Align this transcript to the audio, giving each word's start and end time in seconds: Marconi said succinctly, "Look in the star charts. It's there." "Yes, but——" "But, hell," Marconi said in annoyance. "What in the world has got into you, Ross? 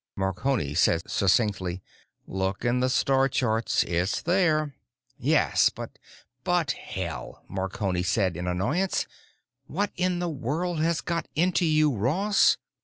Marconi 0.15 0.73
said 0.73 1.07
succinctly, 1.07 1.83
"Look 2.25 2.65
in 2.65 2.79
the 2.79 2.89
star 2.89 3.29
charts. 3.29 3.83
It's 3.83 4.19
there." 4.23 4.73
"Yes, 5.19 5.69
but——" 5.69 5.99
"But, 6.43 6.71
hell," 6.71 7.43
Marconi 7.47 8.01
said 8.01 8.35
in 8.35 8.47
annoyance. 8.47 9.05
"What 9.67 9.91
in 9.95 10.17
the 10.17 10.27
world 10.27 10.79
has 10.81 11.01
got 11.01 11.27
into 11.35 11.65
you, 11.67 11.95
Ross? 11.95 12.57